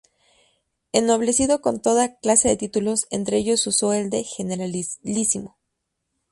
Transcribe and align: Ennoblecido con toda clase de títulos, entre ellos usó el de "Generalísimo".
Ennoblecido 0.93 1.61
con 1.61 1.79
toda 1.79 2.15
clase 2.17 2.47
de 2.49 2.57
títulos, 2.57 3.05
entre 3.11 3.37
ellos 3.37 3.67
usó 3.67 3.93
el 3.93 4.09
de 4.09 4.23
"Generalísimo". 4.23 5.59